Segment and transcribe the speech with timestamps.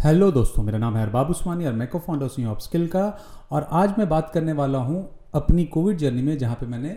[0.00, 3.02] Hello दोस्तों, मेरा नाम है अरबाब उस्मानी और मैं को फाउंडर हूँ ऑप्सकिल का।
[3.50, 6.88] और आज मैं बात करने वाला हूँ अपनी कोविड जर्नी में, जहाँ पे मैंने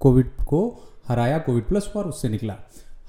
[0.00, 0.60] कोविड को
[1.08, 2.56] हराया, कोविड प्लस और उससे निकला।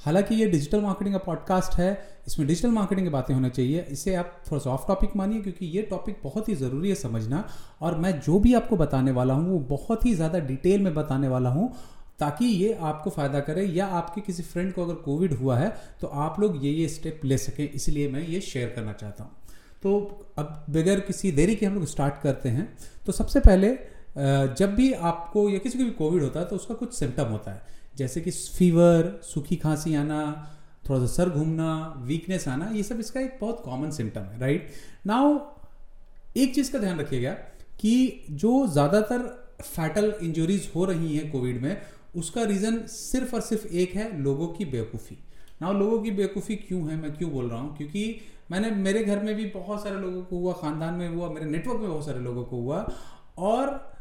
[0.05, 1.91] हालाँकि ये डिजिटल मार्केटिंग का पॉडकास्ट है,
[2.27, 5.65] इसमें डिजिटल मार्केटिंग की बातें होनी चाहिए। इसे आप थोड़ा सा ऑफ़ टॉपिक मानिए, क्योंकि
[5.65, 7.43] ये टॉपिक बहुत ही ज़रूरी है समझना।
[7.81, 11.27] और मैं जो भी आपको बताने वाला हूँ, वो बहुत ही ज़्यादा डिटेल में बताने
[11.27, 11.73] वाला हूँ।
[12.19, 15.69] ताकि ये आपको फ़ायदा करे या आपके किसी फ्रेंड को अगर कोविड हुआ है
[16.01, 19.31] तो आप लोग ये ये स्टेप ले सकें। इसलिए मैं ये शेयर करना चाहता हूँ।
[19.83, 22.67] तो अब बगैर किसी देरी के हम लोग स्टार्ट करते हैं।
[23.05, 23.77] तो सबसे पहले
[24.55, 27.51] जब भी आपको या किसी को भी कोविड होता है तो उसका कुछ सिम्टम होता
[27.51, 30.21] है। जैसे कि फीवर सूखी खांसी आना,
[30.89, 31.71] थोड़ा सा सर घूमना
[32.05, 34.69] वीकनेस आना, ये सब इसका एक बहुत कॉमन सिम्टम है राइट
[35.07, 35.37] नाउ
[36.37, 37.31] एक चीज़ का ध्यान रखिएगा
[37.79, 39.27] कि जो ज़्यादातर
[39.61, 41.75] फैटल इंजरीज हो रही हैं कोविड में
[42.15, 45.17] उसका रीज़न सिर्फ़ और सिर्फ़ एक है लोगों की बेवकूफ़ी।
[45.61, 46.97] ना लोगों की बेवकूफ़ी क्यों है?
[46.97, 47.77] मैं क्यों बोल रहा हूँ?
[47.77, 51.45] क्योंकि मैंने, मेरे घर में भी बहुत सारे लोगों को हुआ, ख़ानदान में हुआ, मेरे
[51.45, 52.93] नेटवर्क में बहुत सारे लोगों को हुआ।
[53.37, 53.93] और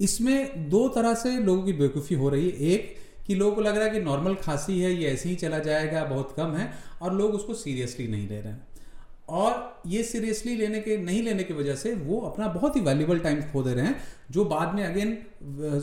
[0.00, 3.76] इसमें दो तरह से लोगों की बेवकूफ़ी हो रही है। एक, कि लोगों को लग
[3.76, 7.14] रहा है कि नॉर्मल खांसी है, ये ऐसे ही चला जाएगा, बहुत कम है, और
[7.14, 8.66] लोग उसको सीरियसली नहीं ले रहे हैं।
[9.32, 13.18] और ये सीरियसली लेने के, नहीं लेने की वजह से वो अपना बहुत ही वैल्यूबल
[13.20, 13.96] टाइम खो दे रहे हैं,
[14.30, 15.16] जो बाद में अगेन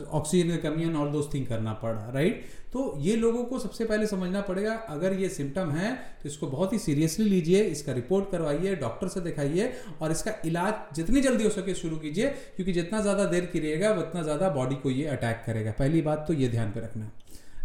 [0.10, 4.08] ऑक्सीजन की कमी ऑल दोस्त थिंग करना पड़ा राइट तो ये लोगों को सबसे पहले
[4.08, 8.76] समझना पड़ेगा, अगर ये सिम्टम है तो इसको बहुत ही सीरियसली लीजिए, इसका रिपोर्ट करवाइए
[8.76, 13.26] डॉक्टर से दिखाइए, और इसका इलाज जितनी जल्दी हो सके शुरू कीजिए, क्योंकि जितना ज़्यादा
[13.26, 16.82] देर करिएगा, उतना ज़्यादा बॉडी को ये अटैक करेगा। पहली बात तो ये ध्यान पर
[16.82, 17.12] रखना।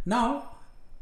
[0.08, 0.40] नाउ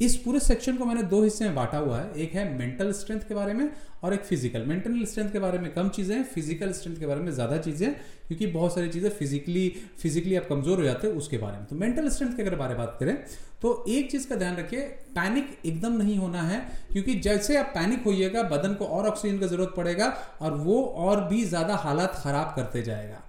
[0.00, 3.20] इस पूरे सेक्शन को मैंने दो हिस्से में बांटा हुआ है, एक है मेंटल स्ट्रेंथ
[3.20, 3.68] के बारे में
[4.02, 7.20] और एक फ़िज़िकल मेंटल स्ट्रेंथ के बारे में कम चीज़ें हैं फ़िज़िकल स्ट्रेंथ के बारे
[7.20, 7.92] में ज़्यादा चीज़ें
[8.28, 11.76] क्योंकि बहुत सारी चीज़ें फिजिकली फिजिकली आप कमज़ोर हो जाते हैं उसके बारे में। तो
[11.76, 13.16] मेंटल स्ट्रेंथ के अगर बारे बात करें
[13.62, 14.80] तो एक चीज़ का ध्यान रखिए
[15.14, 16.60] पैनिक एकदम नहीं होना है,
[16.92, 20.06] क्योंकि जैसे आप पैनिक होइएगा, बदन को और ऑक्सीजन की ज़रूरत पड़ेगा
[20.40, 23.22] और वो और भी ज़्यादा हालात ख़राब करते जाएगा।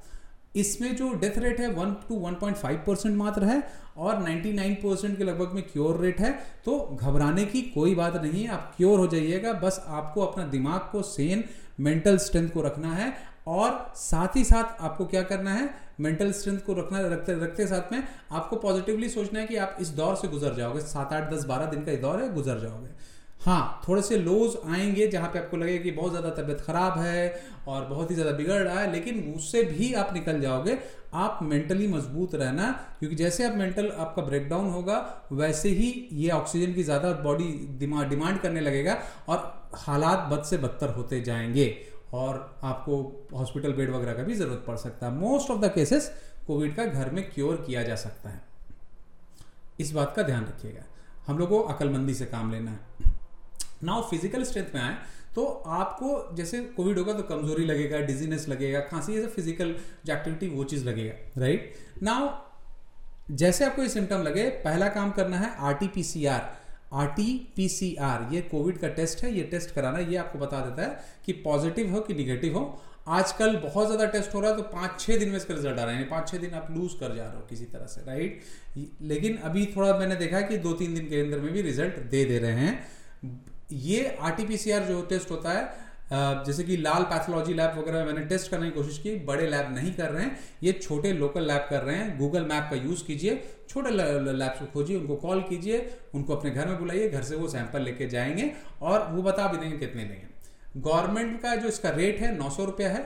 [0.56, 3.62] इसमें जो डेथ रेट है one to one point five percent मात्र है
[3.98, 6.32] और 99 परसेंट के लगभग में क्योर रेट है।
[6.66, 10.90] तो घबराने की कोई बात नहीं है, आप क्योर हो जाइएगा। बस आपको अपना दिमाग
[10.92, 11.44] को सेन
[11.80, 13.14] मेंटल स्ट्रेंथ को रखना है
[13.48, 15.70] और साथ ही साथ आपको क्या करना है
[16.00, 19.90] मेंटल स्ट्रेंथ को रखना, रखते रखते साथ में आपको पॉजिटिवली सोचना है कि आप इस
[19.90, 22.90] दौर से गुजर जाओगे। सात, आठ, दस, बारह दिन का दौर है, गुजर जाओगे।
[23.44, 27.42] हाँ थोड़े से लोज आएँगे जहाँ पे आपको लगेगा कि बहुत ज़्यादा तबीयत खराब है
[27.68, 30.78] और बहुत ही ज़्यादा बिगड़ रहा है, लेकिन उससे भी आप निकल जाओगे।
[31.14, 36.74] आप मेंटली मज़बूत रहना, क्योंकि जैसे आप मेंटल आपका ब्रेकडाउन होगा, वैसे ही ये ऑक्सीजन
[36.74, 38.98] की ज़्यादा बॉडी डिमांड करने लगेगा
[39.30, 41.68] और हालात बद से बदतर होते जाएँगे
[42.14, 43.02] और आपको
[43.34, 46.12] हॉस्पिटल बेड वगैरह का भी ज़रूरत पड़ सकता है। Most of the cases
[46.48, 48.42] covid का घर में क्योर किया जा सकता है।
[49.80, 50.84] इस बात का ध्यान रखिएगा।
[51.28, 53.13] हम लोग को अकलमंदी से काम लेना है।
[53.84, 54.96] नाउ फ़िज़िकल स्ट्रेंथ में आए
[55.36, 59.76] तो आपको जैसे कोविड होगा तो कमज़ोरी लगेगा डिजीनेस लगेगा, खांसी जैसे फ़िज़िकल
[60.12, 61.74] एक्टिविटी वो चीज़ लगेगा राइट
[62.04, 62.30] नाउ
[63.32, 66.42] जैसे आपको ये सिम्टम लगे, पहला काम करना है R T P C R
[66.94, 70.40] R T P C R ये कोविड का टेस्ट है, ये टेस्ट कराना, ये आपको
[70.40, 74.52] बता देता है कि पॉजिटिव हो कि निगेटिव हो। आजकल बहुत ज़्यादा टेस्ट हो रहा
[74.52, 76.68] है तो पाँच छः दिन में इसका रिज़ल्ट आ रहा है पाँच छः दिन आप
[76.72, 78.42] लूज कर जा रहे हो किसी तरह से राइट
[79.04, 82.24] लेकिन अभी थोड़ा मैंने देखा कि दो तीन दिन के अंदर में भी रिज़ल्ट दे
[82.26, 83.42] दे रहे हैं।
[83.72, 85.82] ये आरटीपीसीआर जो टेस्ट होता है
[86.46, 89.94] जैसे कि लाल पैथोलॉजी लैब वगैरह मैंने टेस्ट करने की कोशिश की, बड़े लैब नहीं
[89.94, 93.42] कर रहे हैं, ये छोटे लोकल लैब कर रहे हैं, गूगल मैप का यूज़ कीजिए,
[93.70, 95.80] छोटे लैब्स को खोजिए, उनको कॉल कीजिए,
[96.14, 98.52] उनको अपने घर में बुलाइए, घर से वो सैंपल लेके जाएँगे,
[98.82, 102.66] और वो बता भी देंगे कितने लेंगे गवर्नमेंट का जो इसका रेट है, नौ सौ
[102.66, 103.02] रुपया है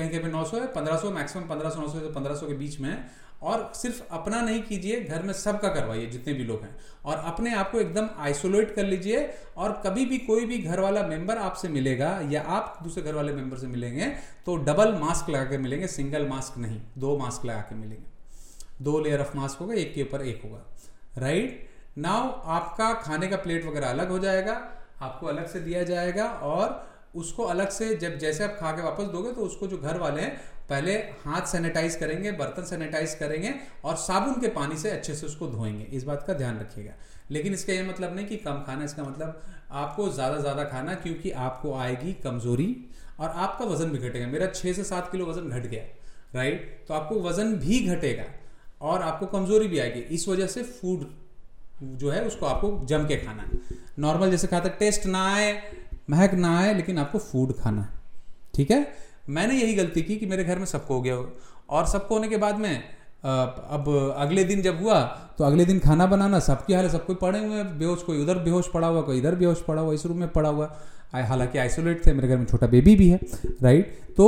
[0.00, 2.34] कहीं कहीं पे नौ सौ है, पंद्रह सौ, मैक्सिमम पंद्रह सौ, नौ सौ से पंद्रह
[2.34, 2.98] सौ के बीच में है।
[3.42, 7.54] और सिर्फ़ अपना नहीं कीजिए, घर में सबका करवाइए, जितने भी लोग हैं। और अपने
[7.54, 9.22] आप को एकदम आइसोलेट कर लीजिए,
[9.56, 13.32] और कभी भी कोई भी घर वाला मेंबर आपसे मिलेगा, या आप दूसरे घर वाले
[13.32, 14.06] मेंबर से मिलेंगे
[14.46, 18.98] तो डबल मास्क लगा के मिलेंगे, सिंगल मास्क नहीं, दो मास्क लगा के मिलेंगे। दो
[19.00, 20.62] लेयर ऑफ़ मास्क होगा, एक के ऊपर एक होगा।
[21.18, 21.66] राइट?
[21.98, 24.60] नाउ आपका खाने का प्लेट वगैरह अलग हो जाएगा,
[25.00, 29.04] आपको अलग से दिया जाएगा, और उसको अलग से जब जैसे आप खा के वापस
[29.12, 30.36] दोगे तो उसको जो घर वाले हैं,
[30.70, 33.54] पहले हाथ सैनिटाइज करेंगे, बर्तन सैनिटाइज करेंगे
[33.84, 36.92] और साबुन के पानी से अच्छे से उसको धोएँगे। इस बात का ध्यान रखिएगा।
[37.30, 39.42] लेकिन इसका यह मतलब नहीं कि कम खाना, इसका मतलब
[39.72, 42.76] आपको ज़्यादा ज़्यादा खाना क्योंकि आपको आएगी कमज़ोरी
[43.20, 45.82] और आपका वज़न भी घटेगा। मेरा छः से सात किलो वज़न घट गया
[46.34, 48.24] राइट तो आपको वज़न भी घटेगा
[48.82, 51.06] और आपको कमज़ोरी भी आएगी। इस वजह से फ़ूड
[51.82, 53.60] जो है, उसको आपको जम के खाना है।
[53.98, 55.52] नॉर्मल जैसे खाता टेस्ट ना आए
[56.08, 57.88] महक ना आए, लेकिन आपको फ़ूड खाना है।
[58.54, 58.86] ठीक है?
[59.28, 61.16] मैंने यही गलती की कि मेरे घर में सबको हो गया।
[61.70, 62.82] और सबको होने के बाद में
[63.22, 65.00] अब अगले दिन जब हुआ
[65.38, 68.38] तो अगले दिन खाना बनाना सबकी हाल सब कोई पड़े हुए हैं, बेहोश, कोई उधर
[68.40, 70.70] बेहोश पड़ा हुआ, कोई इधर बेहोश पड़ा हुआ, इस रूम में पड़ा हुआ।
[71.14, 73.20] हालाँकि आइसोलेट थे, मेरे घर में छोटा बेबी भी है
[73.62, 74.26] राइट तो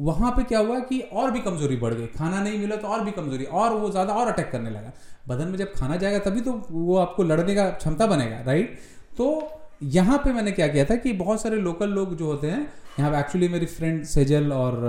[0.00, 3.04] वहाँ पे क्या हुआ कि और भी कमज़ोरी बढ़ गई। खाना नहीं मिला तो और
[3.04, 4.92] भी कमज़ोरी, और वो ज़्यादा और अटैक करने लगा।
[5.28, 8.78] बदन में जब खाना जाएगा तभी तो वो आपको लड़ने का क्षमता बनेगा राइट
[9.16, 9.26] तो
[9.80, 12.60] यहाँ पे मैंने क्या किया था कि बहुत सारे लोकल लोग जो होते हैं,
[12.98, 14.80] यहाँ पे एक्चुअली मेरी फ्रेंड सेजल और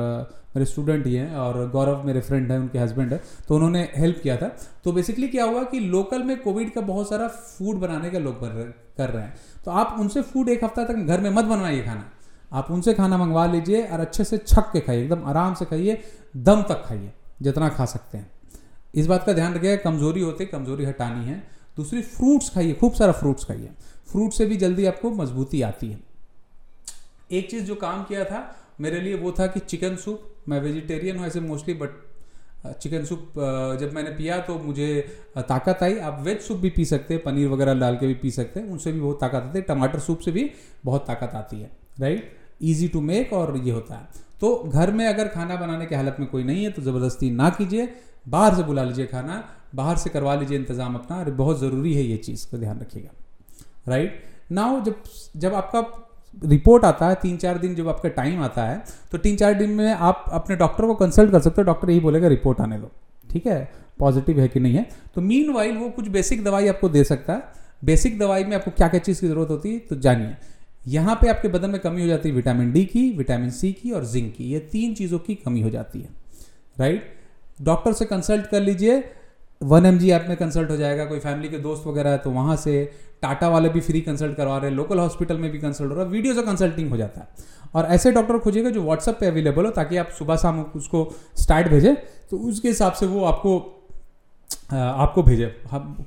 [0.55, 4.19] मेरे स्टूडेंट ही हैं और गौरव मेरे फ्रेंड हैं, उनके हस्बैंड है तो उन्होंने हेल्प
[4.23, 4.47] किया था।
[4.83, 8.41] तो बेसिकली क्या हुआ कि लोकल में कोविड का बहुत सारा फ़ूड बनाने का लोग
[8.41, 9.33] कर रहे हैं।
[9.65, 12.05] तो आप उनसे फ़ूड एक हफ़्ता तक घर में मत बनवाइए खाना।
[12.51, 16.01] आप उनसे खाना मंगवा लीजिए और अच्छे से छक के खाइए, एकदम आराम से खाइए,
[16.37, 17.11] दम तक खाइए,
[17.41, 18.29] जितना खा सकते हैं।
[18.93, 21.43] इस बात का ध्यान रखिएगा, कमज़ोरी होती कमज़ोरी हटानी है।
[21.77, 23.69] दूसरी फ्रूट्स खाइए, खूब सारा फ्रूट्स खाइए।
[24.07, 25.99] फ्रूट से भी जल्दी आपको मजबूती आती है।
[27.31, 28.39] एक चीज़ जो काम किया था,
[28.81, 31.89] मेरे लिए वो था कि चिकन सूप मैं वेजिटेरियन हूँ ऐसे मोस्टली बट
[32.81, 33.33] चिकन सूप
[33.79, 34.87] जब मैंने पिया तो मुझे
[35.39, 38.31] ताकत आई। आप वेज सूप भी पी सकते हैं, पनीर वगैरह डाल के भी पी
[38.31, 40.49] सकते हैं, उनसे भी बहुत ताकत आती है। टमाटर सूप से भी
[40.85, 45.05] बहुत ताकत आती है राइट ईजी टू मेक और ये होता है। तो घर में
[45.07, 47.87] अगर खाना बनाने की हालत में कोई नहीं है तो ज़बरदस्ती ना कीजिए,
[48.27, 52.03] बाहर से बुला लीजिए खाना। बाहर से करवा लीजिए इंतज़ाम अपना, अरे बहुत ज़रूरी है
[52.03, 53.11] ये चीज़ को ध्यान रखिएगा।
[53.87, 55.03] राइट नाउ जब
[55.37, 55.79] जब आपका
[56.45, 59.69] रिपोर्ट आता है, तीन चार दिन जब आपका टाइम आता है तो तीन चार दिन
[59.69, 62.91] में आप अपने डॉक्टर को कंसल्ट कर सकते हो डॉक्टर यही बोलेगा रिपोर्ट आने दो।
[63.29, 63.71] ठीक है?
[63.99, 64.87] पॉजिटिव है कि नहीं है?
[65.15, 68.71] तो मीन वाइल वो कुछ बेसिक दवाई आपको दे सकता है। बेसिक दवाई में आपको
[68.71, 70.35] क्या क्या चीज़ की ज़रूरत होती है तो जानिए।
[70.87, 73.91] यहाँ पे आपके बदन में कमी हो जाती है विटामिन डी की विटामिन सी की
[73.91, 76.09] और जिंक की। ये तीन चीज़ों की कमी हो जाती है।
[76.77, 77.13] राइट
[77.61, 78.99] डॉक्टर से कंसल्ट कर लीजिए।
[79.61, 82.55] वन एमजी ऐप में कंसल्ट हो जाएगा, कोई फैमिली के दोस्त वगैरह है तो वहाँ
[82.57, 82.83] से
[83.21, 86.05] टाटा वाले भी फ्री कंसल्ट करवा रहे हैं लोकल हॉस्पिटल में भी कंसल्ट हो रहा
[86.05, 87.27] है वीडियो से कंसल्टिंग हो जाता है।
[87.75, 91.03] और ऐसे डॉक्टर खोजिएगा जो व्हाट्सएप पे अवेलेबल हो ताकि आप सुबह शाम उसको
[91.37, 91.93] स्टार्ट भेजें
[92.29, 93.59] तो उसके हिसाब से वो आपको
[94.73, 95.45] आपको भेजे।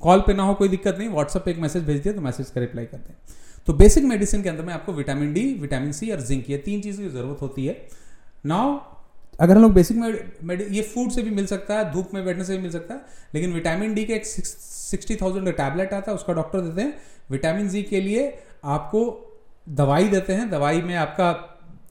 [0.03, 2.49] कॉल पे ना हो कोई दिक्कत नहीं व्हाट्सएप पे एक मैसेज भेज दिया तो मैसेज
[2.49, 3.17] का रिप्लाई करते हैं
[3.67, 6.81] तो बेसिक मेडिसिन के अंदर में आपको विटामिन डी विटामिन सी और जिंक ये तीन
[6.81, 7.87] चीज़ की ज़रूरत होती है।
[8.45, 8.77] नाउ
[9.39, 12.43] अगर हम लोग बेसिक में ये फ़ूड से भी मिल सकता है, धूप में बैठने
[12.43, 13.01] से भी मिल सकता है,
[13.35, 16.97] लेकिन विटामिन डी के एक सिक्सटी थाउज़ेंड का टैबलेट आता है, उसका डॉक्टर देते हैं।
[17.31, 19.01] विटामिन जी के लिए आपको
[19.69, 21.29] दवाई देते हैं। दवाई में आपका,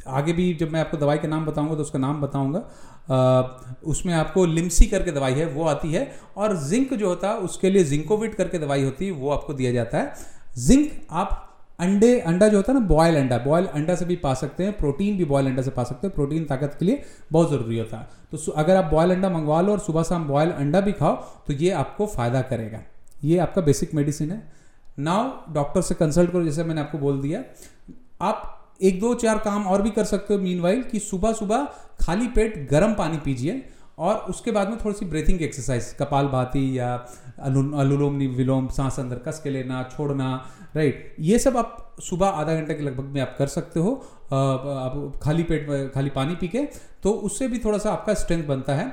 [0.09, 4.45] आगे भी जब मैं आपको दवाई का नाम बताऊँगा तो उसका नाम बताऊँगा। उसमें आपको
[4.47, 8.35] लिम्सी करके दवाई है, वो आती है। और जिंक जो होता है, उसके लिए जिंकोविट
[8.35, 10.15] करके दवाई होती है, वो आपको दिया जाता है।
[10.59, 11.44] जिंक आप
[11.79, 14.77] अंडे, अंडा जो होता है ना बॉयल अंडा। बॉयल अंडा से भी पा सकते हैं
[14.79, 17.99] प्रोटीन भी बॉयल अंडा से पा सकते हैं। प्रोटीन ताकत के लिए बहुत ज़रूरी होता
[17.99, 21.15] है। तो अगर आप बॉयल अंडा मंगवा लो और सुबह शाम बॉयल अंडा भी खाओ
[21.47, 22.83] तो ये आपको फ़ायदा करेगा।
[23.25, 24.43] ये आपका बेसिक मेडिसिन है।
[24.99, 27.43] नाउ डॉक्टर से कंसल्ट करो, जैसे मैंने आपको बोल दिया।
[28.23, 31.69] आप एक दो चार काम और भी कर सकते हो मीन कि सुबह सुबह
[32.01, 33.63] खाली पेट गर्म पानी पीजिए
[33.99, 36.95] और उसके बाद में थोड़ी सी ब्रीथिंग एक्सरसाइज कपाल भाती या
[37.41, 40.45] अनुलोम विलोम, सांस अंदर कस के लेना, छोड़ना
[40.75, 43.93] राइट ये सब आप सुबह आधा घंटे के लगभग में आप कर सकते हो।
[44.27, 46.61] आप खाली पेट खाली पानी पी के
[47.03, 48.87] तो उससे भी थोड़ा सा आपका स्ट्रेंथ बनता है।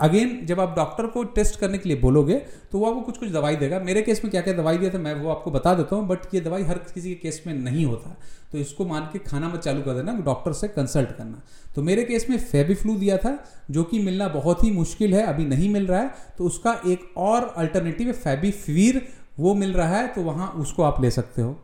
[0.00, 2.34] अगेन जब आप डॉक्टर को टेस्ट करने के लिए बोलोगे
[2.72, 4.98] तो वो आपको कुछ कुछ दवाई देगा। मेरे केस में क्या क्या दवाई दिया था,
[4.98, 7.84] मैं वो आपको बता देता हूँ बट ये दवाई हर किसी के केस में नहीं
[7.86, 8.16] होता।
[8.52, 11.42] तो इसको मान के खाना मत चालू कर देना डॉक्टर से कंसल्ट करना।
[11.74, 13.36] तो मेरे केस में फेबी फ्लू दिया था,
[13.70, 17.12] जो कि मिलना बहुत ही मुश्किल है, अभी नहीं मिल रहा है। तो उसका एक
[17.16, 19.02] और अल्टरनेटिव है फेबी फीर
[19.38, 21.56] वो मिल रहा है तो वहाँ उसको आप ले सकते हो।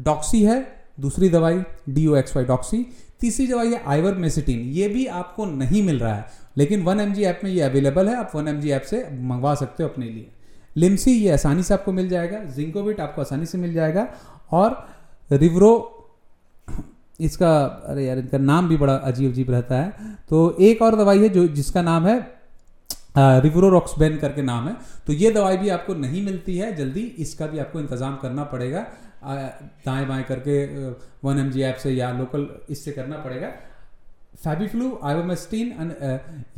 [0.00, 0.60] डॉक्सी है,
[1.00, 2.86] दूसरी दवाई D O X Y doxy.
[3.20, 7.12] तीसरी दवाई है आइवर मेसिटीन ये भी आपको नहीं मिल रहा है, लेकिन वन एम
[7.14, 9.88] जी ऐप में ये अवेलेबल है, आप वन एम जी ऐप से मंगवा सकते हो
[9.88, 10.30] अपने लिए।
[10.76, 14.06] लिम्सी ये आसानी से आपको मिल जाएगा, जिंकोविट आपको आसानी से मिल जाएगा,
[14.52, 14.86] और
[15.30, 15.90] रिवरो,
[17.20, 21.22] इसका, अरे यार, इनका नाम भी बड़ा अजीब अजीब रहता है। तो एक और दवाई
[21.22, 22.18] है जो, जिसका नाम है
[23.14, 27.58] रिवरोरॉक्सबेन करके नाम है। तो ये दवाई भी आपको नहीं मिलती है, जल्दी इसका भी
[27.58, 28.86] आपको इंतज़ाम करना पड़ेगा।
[29.86, 30.64] दाएँ बाएँ करके
[31.24, 33.52] वन एम जी ऐप से या लोकल इससे करना पड़ेगा।
[34.36, 35.94] फैबीफ्लू आयोमेस्टीन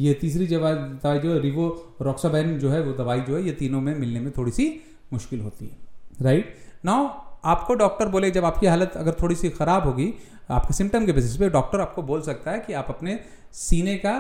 [0.01, 1.67] ये तीसरी दवाई जो है रिवो
[2.03, 4.69] रॉक्साबैन जो है, वो दवाई जो है, ये तीनों में मिलने में थोड़ी सी
[5.13, 7.09] मुश्किल होती है। राइट नाउ
[7.45, 10.13] आपको डॉक्टर बोले, जब आपकी हालत अगर थोड़ी सी ख़राब होगी,
[10.51, 13.19] आपके सिम्टम के बेसिस पे डॉक्टर आपको बोल सकता है कि आप अपने
[13.55, 14.15] सीने का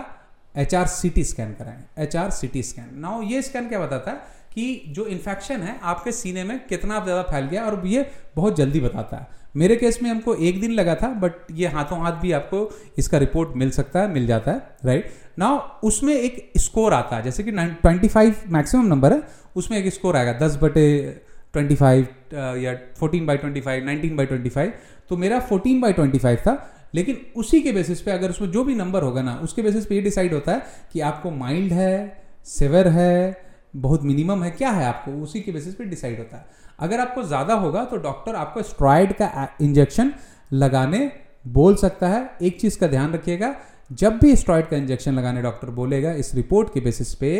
[0.56, 2.88] H R C T scan कराएँ H R C T scan.
[3.00, 7.22] Now ये स्कैन क्या बताता है कि जो इन्फेक्शन है आपके सीने में कितना ज़्यादा
[7.25, 10.94] फैल गया और ये बहुत जल्दी बताता है। मेरे केस में हमको एक दिन लगा
[10.94, 12.58] था, बट ये हाथों हाथ भी आपको
[12.98, 17.22] इसका रिपोर्ट मिल सकता है, मिल जाता है राइट नाउ उसमें एक स्कोर आता है,
[17.22, 19.22] जैसे कि ट्वेंटी फाइव मैक्सिमम नंबर है,
[19.56, 20.86] उसमें एक स्कोर आएगा, दस बटे
[21.52, 22.06] ट्वेंटी फाइव
[22.58, 24.72] या fourteen by twenty five nineteen by twenty five
[25.10, 26.54] तो मेरा फोर्टीन बाई ट्वेंटी फाइव था
[26.95, 29.95] लेकिन उसी के बेसिस पे अगर उसमें जो भी नंबर होगा ना, उसके बेसिस पे
[29.95, 30.62] ये डिसाइड होता है
[30.93, 33.45] कि आपको माइल्ड है सेवर है,
[33.76, 35.12] बहुत मिनिमम है, क्या है आपको?
[35.23, 39.12] उसी के बेसिस पे डिसाइड होता है। अगर आपको ज़्यादा होगा तो डॉक्टर आपको स्ट्रॉइड
[39.12, 40.12] का इंजेक्शन
[40.55, 41.11] लगाने
[41.49, 43.55] बोल सकता है। एक चीज़ का ध्यान रखिएगा,
[43.90, 47.38] जब भी स्ट्रॉइड का इंजेक्शन लगाने डॉक्टर बोलेगा इस रिपोर्ट के बेसिस पे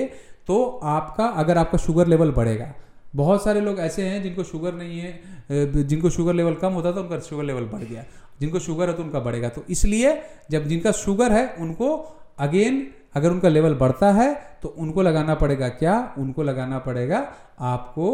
[0.49, 2.73] तो आपका, अगर आपका शुगर लेवल बढ़ेगा,
[3.15, 7.01] बहुत सारे लोग ऐसे हैं जिनको शुगर नहीं है जिनको शुगर लेवल कम होता था,
[7.01, 8.05] उनका शुगर लेवल बढ़ गया।
[8.41, 11.97] जिनको शुगर है तो उनका बढ़ेगा। तो इसलिए जब जिनका शुगर है, उनको
[12.39, 16.15] अगेन अगर उनका लेवल बढ़ता है तो उनको लगाना पड़ेगा क्या?
[16.19, 17.19] उनको लगाना पड़ेगा
[17.61, 18.09] आपको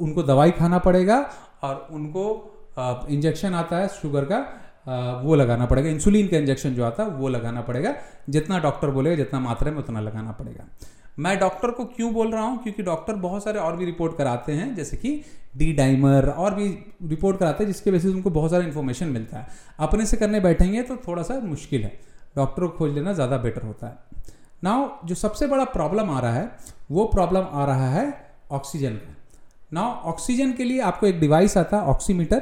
[0.00, 1.18] उनको दवाई खाना पड़ेगा
[1.62, 2.24] और उनको
[3.10, 4.38] इंजेक्शन आता है शुगर का
[5.24, 7.94] वो लगाना पड़ेगा। इंसुलिन का इंजेक्शन जो आता है, वो लगाना पड़ेगा।
[8.28, 10.64] जितना डॉक्टर बोलेगा, जितना मात्रा में उतना लगाना पड़ेगा।
[11.20, 12.62] मैं डॉक्टर को क्यों बोल रहा हूँ?
[12.62, 15.20] क्योंकि डॉक्टर बहुत सारे और भी रिपोर्ट कराते हैं, जैसे कि
[15.56, 16.68] डी डाइमर और भी
[17.06, 19.46] रिपोर्ट कराते हैं, जिसके बेसिस उनको बहुत सारा इन्फॉर्मेशन मिलता है।
[19.78, 21.98] अपने से करने बैठेंगे तो थोड़ा सा मुश्किल है।
[22.36, 24.28] डॉक्टर को खोज लेना ज़्यादा बेटर होता है।
[24.64, 26.50] नाउ जो सबसे बड़ा प्रॉब्लम आ रहा है,
[26.90, 28.12] वो प्रॉब्लम आ रहा है
[28.50, 29.16] ऑक्सीजन का।
[29.72, 32.38] नाउ ऑक्सीजन के लिए आपको एक डिवाइस आता है ऑक्सीमीटर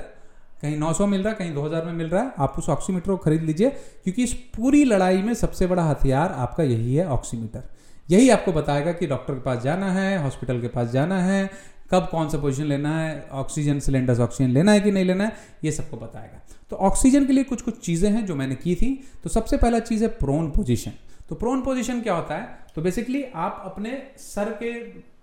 [0.63, 3.17] कहीं 900 मिल रहा है कहीं 2000 में मिल रहा है। आप उस ऑक्सीमीटर को
[3.17, 3.71] खरीद लीजिए,
[4.05, 7.63] क्योंकि इस पूरी लड़ाई में सबसे बड़ा हथियार आपका यही है ऑक्सीमीटर
[8.09, 11.50] यही आपको बताएगा कि डॉक्टर के पास जाना है, हॉस्पिटल के पास जाना है,
[11.91, 15.33] कब कौन सा पोजीशन लेना है, ऑक्सीजन सिलेंडर ऑक्सीजन लेना है कि नहीं लेना है,
[15.65, 18.88] ये सबको बताएगा। तो ऑक्सीजन के लिए कुछ कुछ चीज़ें हैं जो मैंने की थी।
[19.23, 20.93] तो सबसे पहला चीज़ है प्रोन पोजिशन
[21.29, 22.59] तो प्रोन पोजिशन क्या होता है?
[22.75, 24.73] तो बेसिकली आप अपने सर के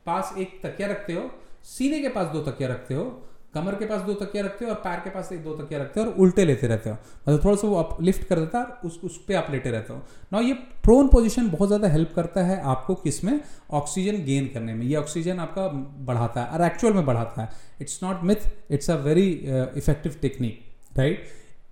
[0.06, 1.30] पास एक तकिया रखते हो,
[1.64, 3.04] सीने के पास दो तकिया रखते हो
[3.56, 6.00] कमर के पास दो तकिया रखते हो और पैर के पास एक दो तकिया रखते
[6.00, 8.66] हो और उल्टे लेते रहते हो। मतलब थोड़ा सा वो अप लिफ्ट कर देता है
[8.86, 10.00] उस उस पर आप लेटे रहते हो।
[10.34, 13.40] ना ये प्रोन पोजीशन बहुत ज़्यादा हेल्प करता है आपको किसमें?
[13.74, 15.68] ऑक्सीजन गेन करने में। ये ऑक्सीजन आपका
[16.06, 17.50] बढ़ाता है, और एक्चुअल में बढ़ाता है।
[17.82, 19.30] It's not myth it's a very
[19.78, 21.26] effective technique right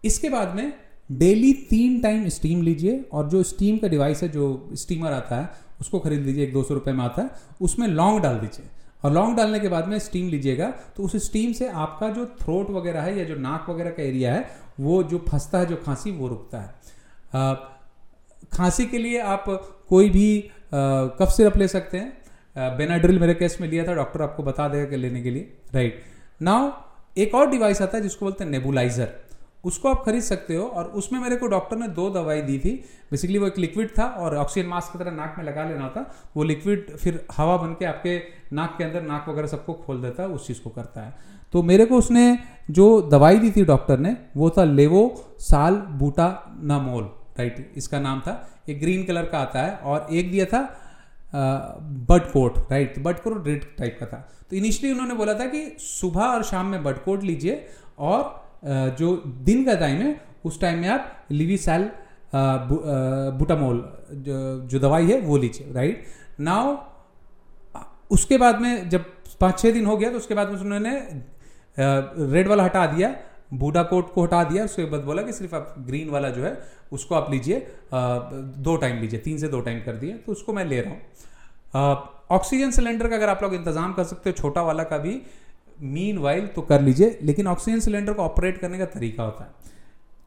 [0.06, 0.74] इसके बाद में
[1.10, 5.50] डेली तीन टाइम स्टीम लीजिए और जो स्टीम का डिवाइस है, जो स्टीमर आता है,
[5.82, 7.30] उसको खरीद लीजिए, एक दो सौ रुपये में आता है,
[7.62, 8.66] उसमें लौंग डाल दीजिए।
[9.04, 12.70] और लौंग डालने के बाद में स्टीम लीजिएगा तो उस स्टीम से आपका जो थ्रोट
[12.70, 16.12] वगैरह है या जो नाक वगैरह का एरिया है, वो जो फंसता है, जो खांसी,
[16.12, 17.56] वो रुकता है।
[18.54, 19.46] खांसी के लिए आप
[19.90, 24.44] कोई भी कफ सिरप ले सकते हैं। बेनाड्रिल मेरे केस में लिया था डॉक्टर आपको
[24.44, 26.04] बता देगा लेने के लिए राइट
[26.42, 26.72] नाउ
[27.18, 29.08] एक और डिवाइस आता है जिसको बोलते हैं नेबुलाइजर
[29.64, 32.72] उसको आप खरीद सकते हो और उसमें मेरे को डॉक्टर ने दो दवाई दी थी।
[33.12, 36.02] बेसिकली वो एक लिक्विड था और ऑक्सीजन मास्क की तरह नाक में लगा लेना था।
[36.36, 38.18] वो लिक्विड फिर हवा बन के आपके
[38.54, 41.16] नाक के अंदर नाक वगैरह सबको खोल देता है उस चीज़ को करता है।
[41.54, 42.38] तो मेरे को उसने
[42.72, 46.28] जो दवाई दी थी डॉक्टर ने, वो था लेवो साल बूटा
[46.62, 47.04] नामोल
[47.40, 48.34] राइट इसका नाम था।
[48.70, 50.62] एक ग्रीन कलर का आता है और एक दिया था
[52.10, 54.18] bud coat right bud coat red type का था।
[54.50, 57.66] तो इनिशियली उन्होंने बोला था कि सुबह और शाम में बड कोट लीजिए
[58.00, 61.90] और जो दिन का टाइम है, उस टाइम में आप लिवी सेल
[62.34, 66.06] बुटामोल जो जो दवाई है, वो लीजिए राइट
[66.42, 66.76] नाउ
[68.12, 69.06] उसके बाद में जब
[69.42, 70.92] पाँच छः दिन हो गया तो उसके बाद में उन्होंने
[72.32, 73.16] रेड वाला हटा दिया
[73.54, 76.58] बूढ़ा कोट को हटा दिया, उसके बाद बोला कि सिर्फ़ आप ग्रीन वाला जो है,
[76.92, 80.66] उसको आप लीजिए दो टाइम लीजिए, तीन से दो टाइम कर दिए तो उसको मैं
[80.66, 81.02] ले रहा हूँ।
[82.32, 85.22] ऑक्सीजन सिलेंडर का अगर आप लोग इंतज़ाम कर सकते हो, छोटा वाला का भी
[85.82, 89.62] मीन वाइल तो कर लीजिए लेकिन ऑक्सीजन सिलेंडर को ऑपरेट करने का तरीका होता है।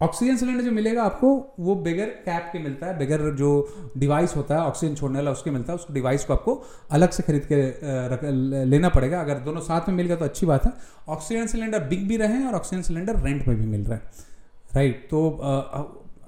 [0.00, 1.29] ऑक्सीजन सिलेंडर जो मिलेगा आपको
[1.61, 3.50] वो बगैर कैप के मिलता है बगैर जो
[3.99, 6.55] डिवाइस होता है ऑक्सीजन छोड़ने वाला उसके मिलता है उसको डिवाइस को आपको
[6.91, 7.61] अलग से खरीद के
[8.09, 10.73] रख, लेना पड़ेगा। अगर दोनों साथ में मिल गया तो अच्छी बात है।
[11.09, 14.03] ऑक्सीजन सिलेंडर बिक भी रहे हैं और ऑक्सीजन सिलेंडर रेंट में भी मिल रहा है।
[14.75, 15.21] राइट तो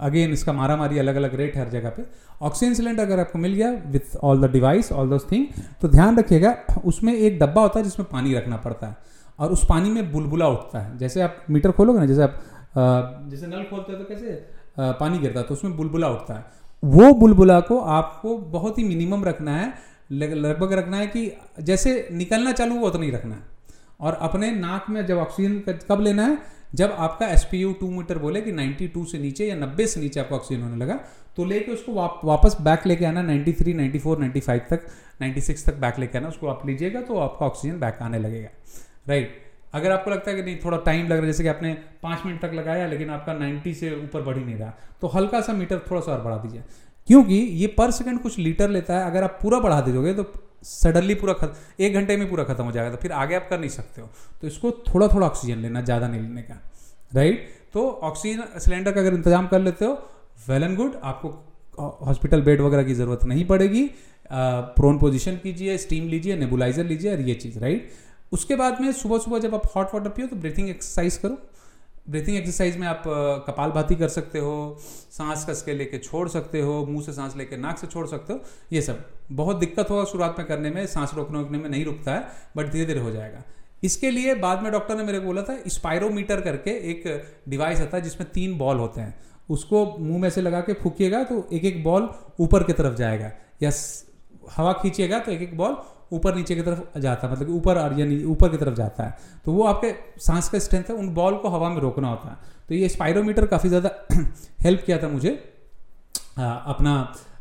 [0.00, 2.04] अगेन इसका मारा मारी अलग अलग रेट है हर जगह पे।
[2.42, 5.46] ऑक्सीजन सिलेंडर अगर आपको मिल गया with all the device all those thing
[5.80, 8.96] तो ध्यान रखिएगा, उसमें एक डब्बा होता है जिसमें पानी रखना पड़ता है
[9.38, 12.38] और उस पानी में बुलबुला उठता है। जैसे आप मीटर खोलोगे ना, जैसे आप
[13.30, 14.32] जैसे नल खोलते हैं तो कैसे
[14.78, 16.44] पानी गिरता है तो उसमें बुलबुला उठता है।
[16.82, 19.72] वो बुलबुला को आपको बहुत ही मिनिमम रखना है
[20.12, 21.30] लगभग रखना है कि
[21.62, 23.56] जैसे निकलना चालू हुआ तो नहीं रखना है।
[24.00, 26.36] और अपने नाक में जब ऑक्सीजन कब लेना है
[26.74, 30.00] जब आपका S P O two meter बोले कि 92 से नीचे या 90 से
[30.00, 30.94] नीचे आपका ऑक्सीजन होने लगा
[31.36, 34.86] तो लेके उसको वाप, वापस बैक लेके आना 93, 94, 95 तक
[35.22, 38.48] 96 तक बैक लेके आना उसको आप लीजिएगा तो आपका ऑक्सीजन बैक आने लगेगा।
[39.08, 39.38] राइट
[39.74, 41.72] अगर आपको लगता है कि नहीं थोड़ा टाइम लग रहा है जैसे कि आपने
[42.02, 45.40] पाँच मिनट तक लगाया लेकिन आपका नाइन्टी से ऊपर बढ़ ही नहीं रहा तो हल्का
[45.40, 46.62] सा मीटर थोड़ा सा और बढ़ा दीजिए।
[47.06, 50.24] क्योंकि ये पर सेकंड कुछ लीटर लेता है अगर आप पूरा बढ़ा दीजिए तो
[50.62, 53.58] सडनली पूरा खत्म एक घंटे में पूरा खत्म हो जाएगा तो फिर आगे आप कर
[53.58, 54.08] नहीं सकते हो।
[54.40, 56.60] तो इसको थोड़ा थोड़ा ऑक्सीजन लेना, ज़्यादा नहीं लेने का,
[57.12, 57.48] राइट?
[57.74, 59.92] तो ऑक्सीजन सिलेंडर का अगर इंतज़ाम कर लेते हो,
[60.48, 61.28] वेल एंड गुड, आपको
[62.06, 63.88] हॉस्पिटल बेड वगैरह की ज़रूरत नहीं पड़ेगी।
[64.30, 67.90] प्रोन पोजिशन कीजिए, स्टीम लीजिए, नेबुलाइजर लीजिए और ये चीज़, राइट?
[68.32, 71.38] उसके बाद में सुबह सुबह जब आप हॉट वाटर पियो तो ब्रीथिंग एक्सरसाइज करो।
[72.08, 73.02] ब्रीथिंग एक्सरसाइज में आप
[73.46, 74.78] कपाल भाती कर सकते हो,
[75.10, 78.32] सांस कस के लेके छोड़ सकते हो, मुँह से सांस लेके नाक से छोड़ सकते
[78.32, 78.40] हो,
[78.72, 82.14] ये सब। बहुत दिक्कत होगा शुरुआत में करने में, सांस रोकने रोकने में नहीं रुकता
[82.14, 83.42] है बट धीरे धीरे हो जाएगा।
[83.84, 87.04] इसके लिए बाद में डॉक्टर ने मेरे को बोला था स्पायरोमीटर करके एक
[87.48, 89.14] डिवाइस आता है जिसमें तीन बॉल होते हैं।
[89.48, 92.08] उसको मुँह में से लगा के फूकिएगा तो एक एक बॉल
[92.40, 93.30] ऊपर की तरफ़ जाएगा।
[93.62, 93.70] या
[94.52, 95.76] हवा खींचिएगा तो एक एक बॉल
[96.12, 99.16] ऊपर नीचे की तरफ़ जाता है मतलब ऊपर और यानी ऊपर की तरफ़ जाता है।
[99.44, 102.36] तो वो आपके सांस का स्ट्रेंथ है उन बॉल को हवा में रोकना होता है।
[102.68, 103.90] तो ये स्पायरोमीटर काफ़ी ज़्यादा
[104.60, 105.32] हेल्प किया था मुझे
[106.38, 106.94] आ, अपना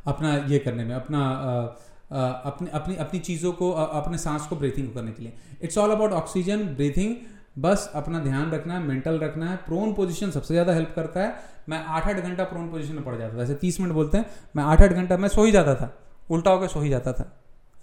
[0.07, 4.55] अपना ये करने में अपना आ, आ, अपनी अपनी अपनी चीज़ों को अपने सांस को
[4.55, 7.15] ब्रीथिंग करने के लिए। It's all about oxygen breathing
[7.59, 11.33] बस अपना ध्यान रखना है मेंटल रखना है। प्रोन पोजीशन सबसे ज़्यादा हेल्प करता है।
[11.69, 14.25] मैं आठ आठ घंटा प्रोन पोजीशन में पड़ जाता था। जैसे तीस मिनट बोलते हैं
[14.55, 15.91] मैं आठ आठ घंटा मैं सो ही जाता था
[16.29, 17.31] उल्टा होकर सो ही जाता था।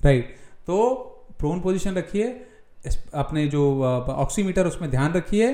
[0.01, 0.35] राइट
[0.67, 0.77] तो
[1.39, 2.27] प्रोन पोजीशन रखिए
[3.15, 5.49] अपने जो ऑक्सीमीटर उसमें ध्यान रखिए।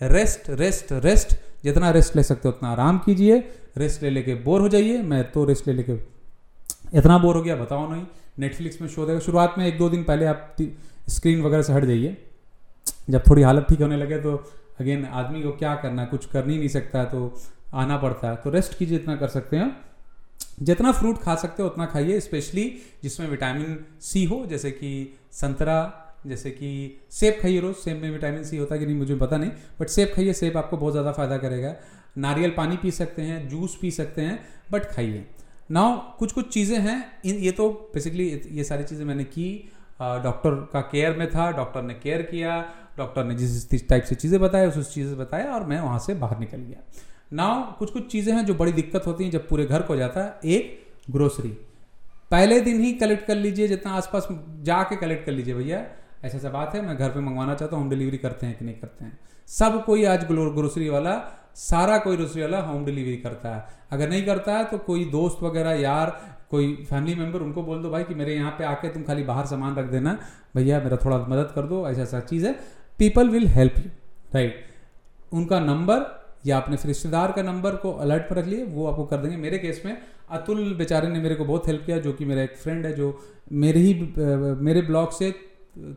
[0.00, 3.38] रेस्ट रेस्ट रेस्ट जितना रेस्ट ले सकते हो उतना आराम कीजिए।
[3.76, 5.92] रेस्ट ले लेके बोर हो जाइए। मैं तो रेस्ट ले लेके,
[6.94, 8.04] इतना बोर हो गया, बताओ नहीं।
[8.38, 10.56] नेटफ्लिक्स में शो देगा शुरुआत में एक दो दिन पहले आप
[11.08, 12.16] स्क्रीन वगैरह से हट जाइए।
[13.10, 14.36] जब थोड़ी हालत ठीक होने लगे तो
[14.80, 17.32] अगेन आदमी को क्या करना कुछ कर नहीं सकता तो
[17.74, 19.70] आना पड़ता है। तो रेस्ट कीजिए, इतना कर सकते हैं।
[20.60, 22.64] जितना फ्रूट खा सकते हो, उतना खाइए स्पेशली
[23.02, 28.44] जिसमें विटामिन सी हो, जैसे कि संतरा, जैसे कि सेब खाइए रोज। सेब में विटामिन
[28.44, 29.50] सी होता है कि नहीं, मुझे पता नहीं
[29.80, 31.74] बट सेब खाइए, सेब आपको बहुत ज़्यादा फ़ायदा करेगा।
[32.18, 34.38] नारियल पानी पी सकते हैं जूस पी सकते हैं
[34.72, 35.24] बट खाइए।
[35.70, 40.54] नाउ कुछ कुछ चीज़ें हैं, इन, ये तो बेसिकली ये सारी चीज़ें मैंने की। डॉक्टर
[40.72, 42.60] का केयर में था डॉक्टर ने केयर किया
[42.98, 46.38] डॉक्टर ने जिस टाइप से चीज़ें बताया उस चीज़ें बताया और मैं वहाँ से बाहर
[46.38, 46.82] निकल गया।
[47.32, 50.22] नाउ कुछ कुछ चीज़ें हैं जो बड़ी दिक्कत होती हैं जब पूरे घर को जाता
[50.22, 51.48] है। एक ग्रोसरी
[52.30, 54.28] पहले दिन ही कलेक्ट कर लीजिए, जितना आसपास
[54.62, 55.78] जाके कलेक्ट कर लीजिए भैया।
[56.24, 58.64] ऐसा ऐसा बात है, मैं घर पे मंगवाना चाहता हूँ होम डिलीवरी करते हैं कि
[58.64, 61.14] नहीं करते हैं। सब कोई आज ग्रोसरी वाला,
[61.54, 65.42] सारा कोई ग्रोसरी वाला होम डिलीवरी करता है। अगर नहीं करता है तो कोई दोस्त
[65.42, 66.10] वगैरह, यार,
[66.50, 69.46] कोई फैमिली मेंबर उनको बोल दो, भाई, कि मेरे यहाँ पे आके तुम खाली बाहर
[69.46, 70.18] सामान रख देना।
[70.56, 72.52] भैया, मेरा थोड़ा मदद कर दो। ऐसा ऐसा चीज़ है।
[72.98, 73.90] People will help you
[74.34, 74.64] right
[75.32, 79.16] उनका नंबर या अपने रिश्तेदार का नंबर को अलर्ट पर रख लिए, वो आपको कर
[79.16, 79.96] देंगे। मेरे केस में
[80.30, 83.18] अतुल बेचारे ने मेरे को बहुत हेल्प किया, जो कि मेरा एक फ्रेंड है, जो
[83.52, 83.94] मेरे ही,
[84.60, 85.34] मेरे ब्लॉक से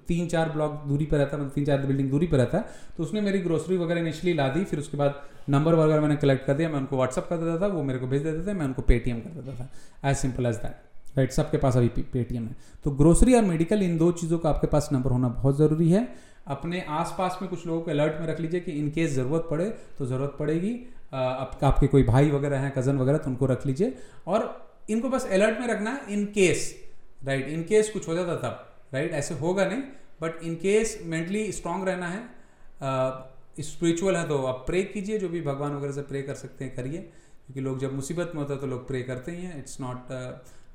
[0.07, 2.65] तीन चार ब्लॉक दूरी पर रहता है मतलब तीन चार बिल्डिंग दूरी पर रहता। है
[2.97, 6.45] तो उसने मेरी ग्रोसरी वगैरह इनिशियली ला दी, फिर उसके बाद नंबर वगैरह मैंने कलेक्ट
[6.45, 8.65] कर दिया, मैं उनको व्हाट्सअप कर देता था, वो मेरे को भेज देते थे, मैं
[8.65, 12.55] उनको पेटीएम कर देता था। As simple as that right सबके पास अभी पेटीएम है।
[12.83, 16.07] तो ग्रोसरी और मेडिकल इन दो चीज़ों का आपके पास नंबर होना बहुत ज़रूरी है।
[16.47, 19.65] अपने आसपास में कुछ लोगों को अलर्ट में रख लीजिए कि इन केस ज़रूरत पड़े
[19.97, 20.73] तो ज़रूरत पड़ेगी।
[21.13, 23.93] आप, आपके कोई भाई वगैरह हैं कज़न वगैरह तो उनको रख लीजिए।
[24.27, 24.45] और
[24.89, 26.73] इनको बस अलर्ट में रखना है in case
[27.25, 29.81] right in case कुछ हो जाता तब राइट ऐसे होगा नहीं
[30.21, 35.41] but in case mentally strong रहना है स्पिरिचुअल है तो आप प्रे कीजिए जो भी
[35.41, 38.59] भगवान वगैरह से प्रे कर सकते हैं करिए। क्योंकि लोग जब मुसीबत में होता है
[38.59, 40.09] तो लोग प्रे करते ही हैं। इट्स नॉट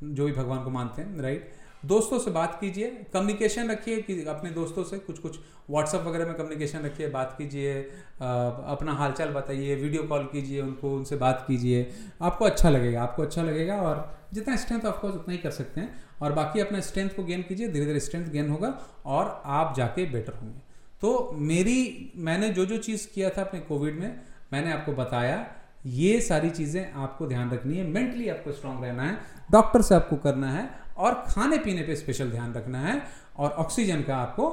[0.04, 1.52] जो भी भगवान को मानते हैं राइट
[1.84, 5.38] दोस्तों से बात कीजिए कम्युनिकेशन रखिए कि अपने दोस्तों से कुछ कुछ
[5.70, 7.80] व्हाट्सअप वगैरह में कम्युनिकेशन रखिए, बात कीजिए
[8.20, 11.90] अपना हालचाल बताइए वीडियो कॉल कीजिए उनको, उनसे बात कीजिए।
[12.22, 16.02] आपको अच्छा लगेगा, आपको अच्छा लगेगा और जितना स्ट्रेंथ ऑफकोर्स उतना ही कर सकते हैं।
[16.22, 18.68] और बाकी अपने स्ट्रेंथ को गेन कीजिए धीरे धीरे स्ट्रेंथ गेन होगा
[19.06, 20.60] और आप जाके बेटर होंगे।
[21.02, 24.20] तो मेरी, मैंने जो जो चीज़ किया था अपने कोविड में,
[24.52, 25.46] मैंने आपको बताया,
[25.86, 29.18] ये सारी चीज़ें आपको ध्यान रखनी है। मेंटली आपको स्ट्रांग रहना है
[29.52, 33.00] डॉक्टर से आपको करना है और खाने पीने पे स्पेशल ध्यान रखना है
[33.36, 34.48] और ऑक्सीजन का आपको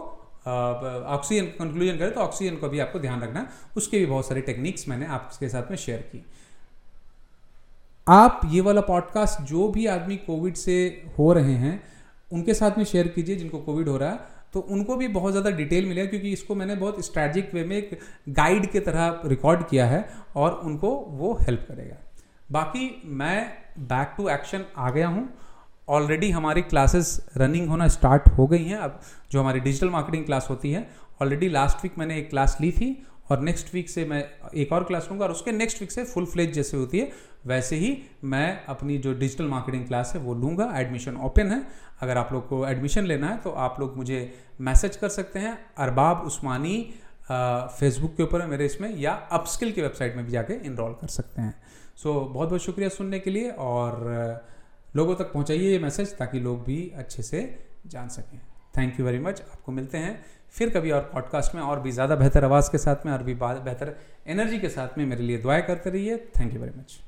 [0.45, 3.47] ऑक्सीजन कंक्लूजन करें तो ऑक्सीजन को भी आपको ध्यान रखना
[3.77, 6.25] उसके भी बहुत सारी टेक्निक्स मैंने आपके साथ में शेयर की।
[8.07, 10.75] आप ये वाला पॉडकास्ट जो भी आदमी कोविड से
[11.17, 11.81] हो रहे हैं,
[12.31, 15.49] उनके साथ में शेयर कीजिए जिनको कोविड हो रहा है। तो उनको भी बहुत ज़्यादा
[15.51, 17.99] डिटेल मिलेगा क्योंकि इसको मैंने बहुत स्ट्रैजिक वे में एक
[18.31, 21.97] गाइड के तरह रिकॉर्ड किया है और उनको वो हेल्प करेगा।
[22.51, 23.37] बाकी मैं
[23.89, 25.27] बैक टू एक्शन आ गया हूँ।
[25.89, 28.99] ऑलरेडी हमारी क्लासेस रनिंग होना स्टार्ट हो गई हैं। अब
[29.31, 30.89] जो हमारी डिजिटल मार्केटिंग क्लास होती है
[31.21, 32.91] ऑलरेडी लास्ट वीक मैंने एक क्लास ली थी
[33.31, 34.23] और नेक्स्ट वीक से मैं
[34.55, 37.11] एक और क्लास लूँगा और उसके नेक्स्ट वीक से फुल फ्लेज जैसे होती है
[37.47, 41.61] वैसे ही मैं अपनी जो डिजिटल मार्केटिंग क्लास है वो लूँगा। एडमिशन ओपन है।
[42.01, 44.21] अगर आप लोग को एडमिशन लेना है तो आप लोग मुझे
[44.61, 46.77] मैसेज कर सकते हैं। अरबाब उस्मानी
[47.31, 51.07] फेसबुक के ऊपर है मेरे इसमें या अपस्किल की वेबसाइट में भी जाके इनरोल कर
[51.07, 51.53] सकते हैं।
[51.95, 54.43] सो so, बहुत बहुत शुक्रिया सुनने के लिए और
[54.95, 57.43] लोगों तक पहुँचाइए ये मैसेज ताकि लोग भी अच्छे से
[57.87, 58.39] जान सकें।
[58.77, 62.15] थैंक यू वेरी मच आपको मिलते हैं फिर कभी और पॉडकास्ट में और भी ज़्यादा
[62.15, 63.95] बेहतर आवाज़ के साथ में और भी बेहतर
[64.27, 66.99] एनर्जी के साथ में मेरे लिए दुआएँ करते रहिए। Thank you very much